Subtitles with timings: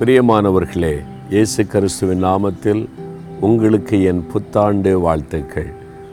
[0.00, 2.88] பிரியமானவர்களே இயேசு கிறிஸ்துவின் நாமத்தில்
[3.40, 5.72] உங்களுக்கு என் புத்தாண்டு வாழ்த்துக்கள்.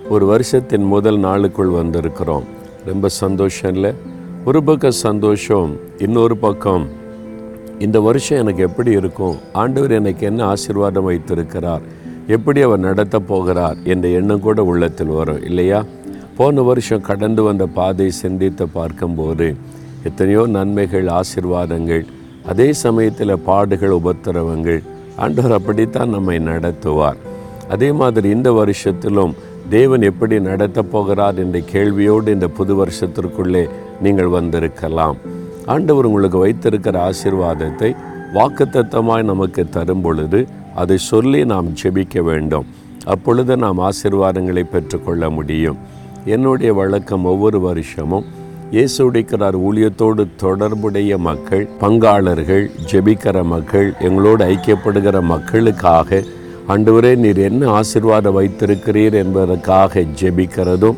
[0.09, 2.43] ஒரு வருஷத்தின் முதல் நாளுக்குள் வந்திருக்கிறோம்.
[2.85, 3.93] ரொம்ப சந்தோஷம் இல்லை?
[4.45, 6.87] ஒரு பக்கம் சந்தோஷம் இன்னொரு பக்கம்
[7.79, 9.37] இந்த வருஷம் எனக்கு எப்படி இருக்கும்?
[9.53, 11.81] ஆண்டவர் எனக்கு என்ன ஆசீர்வாதம் வைத்திருக்கிறார்?
[12.27, 13.77] எப்படி அவர் நடத்த போகிறார்?
[13.83, 15.85] என்ற எண்ணம் கூட உள்ளத்தில் வரும் இல்லையா?
[16.37, 19.55] போன வருஷம் கடந்து வந்த பாதை சிந்தித்து பார்க்கும்போது
[20.03, 22.05] எத்தனையோ நன்மைகள் ஆசீர்வாதங்கள்
[22.45, 24.81] அதே சமயத்தில் பாடுகள் உபத்திரவங்கள்
[25.15, 27.19] ஆண்டவர் அப்படித்தான் நம்மை நடத்துவார்.
[27.69, 29.33] அதே மாதிரி இந்த வருஷத்திலும்
[29.69, 33.69] தேவன் எப்படி நடத்தப் போகிறார் என்ற கேள்வியோடு இந்த புது வருஷத்திற்குள்ளே
[34.01, 35.17] நீங்கள் வந்திருக்கலாம்.
[35.65, 37.95] ஆண்டவர் உங்களுக்கு வைத்திருக்கிற ஆசீர்வாதத்தை
[38.33, 42.65] வாக்குத்தத்தமாய் நமக்கு தரும் பொழுது அதை சொல்லி நாம் ஜெபிக்க வேண்டும்.
[43.05, 45.77] அப்பொழுது நாம் ஆசீர்வாதங்களை பெற்றுக்கொள்ள முடியும்.
[46.25, 48.25] என்னுடைய வழக்கம் ஒவ்வொரு வருஷமும்
[48.73, 56.19] இயேசுடைக்கிறார் ஊழியத்தோடு தொடர்புடைய மக்கள் பங்காளர்கள் ஜெபிக்கிற மக்கள் எங்களோடு ஐக்கியப்படுகிற மக்களுக்காக
[56.73, 60.97] ஆண்டவரே நீர் என்ன ஆசீர்வாதம் வைத்திருக்கிறீர் என்பதற்காக ஜெபிக்கிறதும்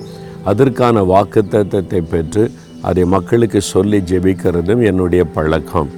[0.51, 2.45] அதற்கான வாக்குத்தத்தை பெற்று
[2.89, 5.91] அதை மக்களுக்கு சொல்லி ஜெபிக்கிறதும் என்னுடைய பழக்கம்.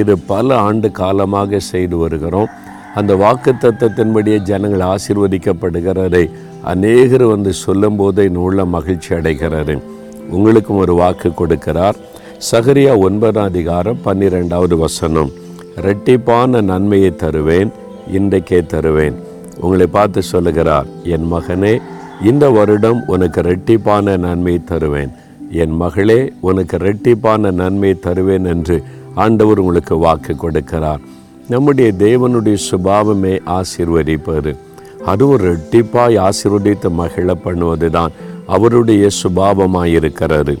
[0.00, 2.50] இது பல ஆண்டு காலமாக செய்து வருகிறோம்.
[2.94, 6.24] அந்த வாக்குத்தத்தத்தின்படியே ஜனங்கள் ஆசிர்வதிக்கப்படுகிறதை.
[6.72, 9.76] அநேகர் வந்து சொல்லும்போது என் உள்ள மகிழ்ச்சி அடைகிறது
[10.30, 11.96] உங்களுக்கும் ஒரு வாக்கு கொடுக்கிறார்.
[12.50, 15.30] சகரியா ஒன்பதாம் அதிகாரம் பன்னிரெண்டாவது வசனம்.
[15.86, 17.70] ரெட்டிப்பான நன்மையை தருவேன்
[18.12, 19.16] இன்றைக்கே தருவேன்.
[19.60, 21.80] உங்களை பார்த்து சொல்லுகிறார் என் மகனே
[22.24, 25.10] இந்த வருடம் உனக்கு ரெட்டிப்பான நன்மை தருவேன்.
[25.50, 28.82] என் மகளே உனக்கு ரெட்டிப்பான நன்மை தருவேன் என்று
[29.14, 31.02] ஆண்டவர் உங்களுக்கு வாக்கு கொடுக்கிறார்.
[31.48, 34.56] நம்முடைய தேவனுடைய சுபாவமே ஆசீர்வதிப்பது.
[35.04, 38.10] அதுவும் ரெட்டிப்பாய் ஆசீர்வதித்து மகிழ பண்ணுவது தான்
[38.54, 40.54] அவருடைய சுபாவமாயிருக்கிறாரு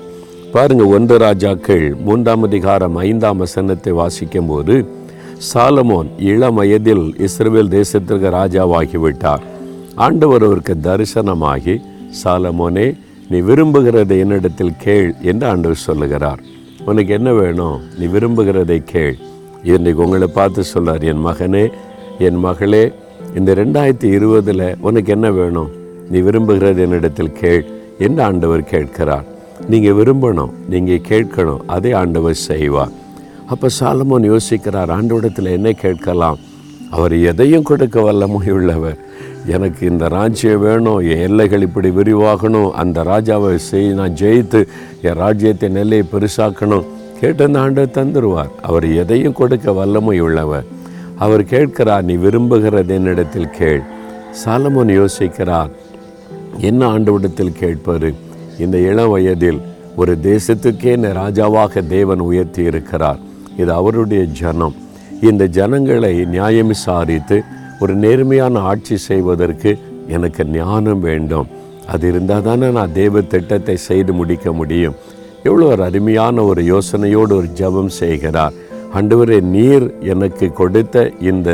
[0.52, 4.74] பாருங்க ஒன்று ராஜாக்கள் மூன்றாம் அதிகாரம் ஐந்தாம் வசனத்தை வாசிக்கும் போது
[5.50, 9.42] சாலமோன் இளம் வயதில் இஸ்ரேல் தேசத்திற்கு ராஜாவாகிவிட்டார்.
[9.94, 11.74] ஆண்டவர் அவருக்கு தரிசனமாகி
[12.22, 12.86] சாலமோனே
[13.30, 16.40] நீ விரும்புகிறதை என்னிடத்தில் கேள் என்று ஆண்டவர் சொல்லுகிறார்.
[16.84, 17.80] உனக்கு என்ன வேணும்?
[17.98, 19.16] நீ விரும்புகிறதை கேள்.
[19.62, 21.64] இன்றைக்கு உங்களை பார்த்து சொல்றார் என் மகனே
[22.18, 22.84] என் மகளே
[23.36, 25.70] இந்த ரெண்டாயிரத்தி இருபதில் உனக்கு என்ன வேணும்?
[26.10, 27.64] நீ விரும்புகிறது என்னிடத்தில் கேள்.
[27.98, 29.26] என்று ஆண்டவர் கேட்கிறார்.
[29.72, 32.94] நீங்கள் விரும்பணும் நீங்கள் கேட்கணும் அதே ஆண்டவர் செய்வார்.
[33.52, 36.38] அப்போ சாலமோன் யோசிக்கிறார் ஆண்டவடத்தில் என்ன கேட்கலாம்?
[36.96, 38.98] அவர் எதையும் கொடுக்க வல்லமை உள்ளவர்.
[39.54, 44.60] எனக்கு இந்த ராஜ்யம் வேணும் என் எல்லைகள் இப்படி விரிவாகணும் அந்த ராஜாவை செய் நான் ஜெயித்து
[45.06, 46.86] என் ராஜ்யத்தை நெல்லையை பெருசாக்கணும்.
[47.20, 50.66] கேட்டு அந்த ஆண்டவர் தந்துடுவார் அவர் எதையும் கொடுக்க வல்லமை உள்ளவர்.
[51.24, 53.82] அவர் கேட்கிறார் நீ விரும்புகிறது என்னிடத்தில் கேள்.
[54.42, 55.70] சாலமோன் யோசிக்கிறார்
[56.70, 58.10] என்ன ஆண்டவிடத்தில் கேட்பார்
[58.58, 59.60] இந்த இளம் வயதில்
[59.96, 63.20] ஒரு தேசத்துக்கே என்னை ராஜாவாக தேவன் உயர்த்தி இருக்கிறார்
[63.56, 64.74] இது அவருடைய ஜனம்.
[65.30, 67.36] இந்த ஜனங்களை நியாயம் விசாரித்து
[67.80, 69.78] ஒரு நேர்மையான ஆட்சி செய்வதற்கு
[70.16, 71.48] எனக்கு ஞானம் வேண்டும்.
[71.86, 74.96] அது இருந்தால் தானே நான் தேவ திட்டத்தை செய்து முடிக்க முடியும்.
[75.42, 78.54] எவ்வளோ ஒரு அருமையான ஒரு யோசனையோடு ஒரு ஜெபம் செய்கிறார்.
[78.98, 81.50] அண்டுவரே நீர் எனக்கு கொடுத்த இந்த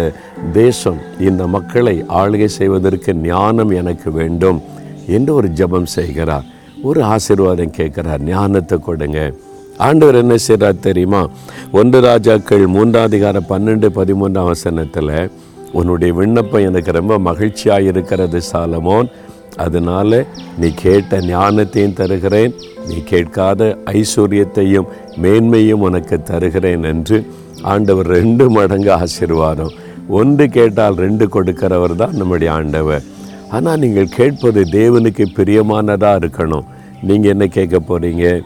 [0.53, 4.61] தேசம் இந்த மக்களை ஆளுகை செய்வதற்கு ஞானம் எனக்கு வேண்டும்.
[5.07, 6.45] என்று ஒரு ஜெபம் செய்கிறார்.
[6.83, 8.23] ஒரு ஆசீர்வாதம் கேட்குறார்.
[8.23, 9.33] ஞானத்தை கொடுங்க.
[9.79, 11.29] ஆண்டவர் என்ன செய்கிறார் தெரியுமா?
[11.73, 15.31] ஒன்று ராஜாக்கள் மூன்றாம் அதிகாரம் பன்னெண்டு பதிமூன்றாம் வசனத்தில்
[15.73, 19.09] உன்னுடைய விண்ணப்பம் எனக்கு ரொம்ப மகிழ்ச்சியாக இருக்கிறது சாலமோன்.
[19.57, 20.25] அதனால
[20.59, 22.55] நீ கேட்ட ஞானத்தையும் தருகிறேன்.
[22.87, 24.87] நீ கேட்காத ஐஸ்வர்யத்தையும்
[25.23, 27.27] மேன்மையும் உனக்கு தருகிறேன் என்று
[27.63, 29.73] ஆண்டவர் ரெண்டு மடங்கு ஆசீர்வாதம்.
[30.09, 33.03] ஒன்று கேட்டால் ரெண்டு கொடுக்கிறவர் தான் நம்முடைய ஆண்டவர்.
[33.51, 36.67] ஆனால் நீங்கள் கேட்பது தேவனுக்கு பிரியமானதாக இருக்கணும்.
[37.03, 38.43] நீங்கள் என்ன கேட்க போகிறீங்க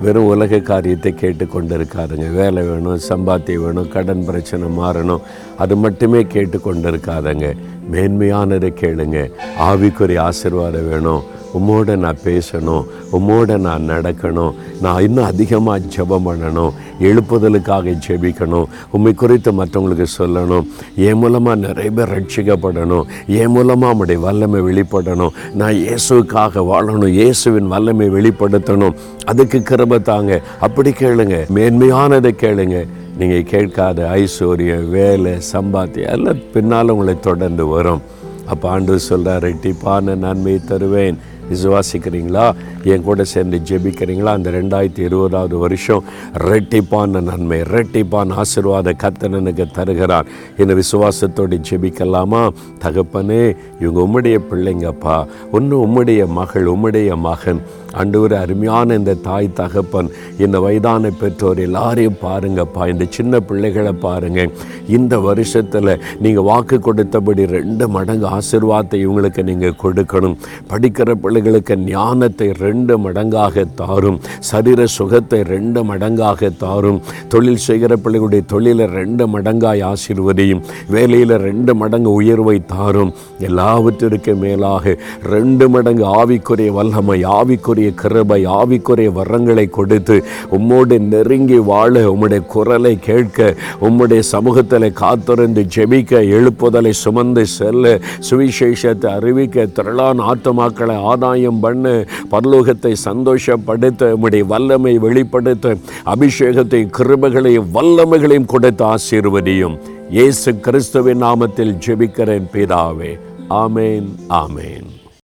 [0.00, 5.24] வெறும் உலக காரியத்தை கேட்டு கொண்டு இருக்காதுங்க வேலை வேணும் சம்பாத்தியம் வேணும் கடன் பிரச்சனை மாறணும்.
[5.56, 7.54] அது மட்டுமே கேட்டு கொண்டு இருக்காதங்க
[7.92, 9.30] மேன்மையானதை கேளுங்க.
[9.60, 11.38] ஆவிக்குரிய ஆசீர்வாதம் வேணும்.
[11.58, 12.84] உம்மோட நான் பேசணும்.
[13.12, 14.54] உம்மோட நான் நடக்கணும்.
[14.80, 16.72] நான் இன்னும் அதிகமாக ஜெபம் பண்ணணும்.
[17.00, 18.64] எழுப்புதலுக்காக ஜெபிக்கணும்.
[18.90, 20.66] உண்மை குறித்து மற்றவங்களுக்கு சொல்லணும்.
[20.96, 23.02] என் மூலமாக நிறைய பேர் ரட்சிக்கப்படணும்.
[23.26, 25.28] என் மூலமாக நம்முடைய வல்லமை வெளிப்படணும்.
[25.54, 27.08] நான் இயேசுக்காக வாழணும்.
[27.08, 28.94] இயேசுவின் வல்லமை வெளிப்படுத்தணும்.
[29.24, 30.40] அதுக்கு கிருப தாங்க.
[30.60, 31.46] அப்படி கேளுங்க.
[31.54, 32.86] மேன்மையானதை கேளுங்க.
[33.20, 38.02] நீங்கள் கேட்காத ஐஸ்வர்யம் வேலை சம்பாத்தியம் எல்லாம் பின்னால் உங்களை தொடர்ந்து வரும்.
[38.46, 41.18] அப்போ ஆண்டு சொல்கிறார் ரெட்டிப்பான நன்மையை தருவேன்.
[41.50, 42.46] விசுவாசிக்கிறீங்களா?
[42.84, 44.32] என் கூட சேர்ந்து ஜெபிக்கிறீங்களா?
[44.38, 46.04] அந்த ரெண்டாயிரத்தி இருபதாவது வருஷம்
[46.48, 50.26] ரெட்டிப்பான நன்மை ரெட்டிப்பான ஆசீர்வாத கத்தனனுக்கு தருகிறார்.
[50.56, 52.42] என் விசுவாசத்தோடு ஜெபிக்கலாமா?
[52.84, 53.42] தகப்பனே
[53.80, 57.60] இவங்க உம்முடைய பிள்ளைங்கப்பா ஒன்று உம்முடைய மகள் உம்முடைய மகன்.
[58.00, 60.08] அண்டூர் அருமையான இந்த தாய் தகப்பன்
[60.38, 62.82] இந்த வயதான பெற்றோர் எல்லாரையும் பாருங்கப்பா.
[62.92, 64.50] இந்த சின்ன பிள்ளைகளை பாருங்கள்
[64.96, 65.90] இந்த வருஷத்தில்
[66.24, 70.36] நீங்கள் வாக்கு கொடுத்தபடி ரெண்டு மடங்கு ஆசிர்வாதத்தை இவங்களுக்கு நீங்கள் கொடுக்கணும்.
[70.70, 74.18] படிக்கிற அவர்களுக்கு ஞானத்தை ரெண்டு மடங்காக தாரும்.
[74.48, 76.98] சரீர சுகத்தை ரெண்டு மடங்காக தாரும்.
[77.32, 80.60] தொழில் செய்கிற பிள்ளைகளுடைய தொழிலை ரெண்டு மடங்காய் ஆசீர்வதியும்.
[80.94, 83.12] வேலையில் ரெண்டு மடங்கு உயர்வை தாரும்.
[83.48, 84.94] எல்லாவற்றிற்கு மேலாக
[85.34, 90.18] ரெண்டு மடங்கு ஆவிக்குரிய வல்லமை ஆவிக்குரிய கிருபை ஆவிக்குரிய வரங்களை கொடுத்து
[90.58, 93.54] உம்மோடு நெருங்கி வாழ உம்முடைய குரலை கேட்க
[93.88, 97.96] உம்முடைய சமூகத்தில் காத்திருந்து ஜெபிக்க எழுப்புதலை சுமந்து செல்ல
[98.28, 101.28] சுவிசேஷத்தை அறிவிக்க திரளான ஆத்துமாக்களை ஆதாயம்
[101.60, 109.78] பண்ண பரலோகத்தை சந்தோஷப்படுத்த உம்முடைய வல்லமை வெளிப்படுத்த அபிஷேகத்தை கிருபைகளையும் வல்லமைகளையும் கொடுத்து ஆசீர்வதியும்.
[110.10, 113.18] இயேசு கிறிஸ்துவின் நாமத்தில் ஜெபிக்கிறேன் பிதாவே.
[113.50, 114.99] ஆமேன் ஆமேன்.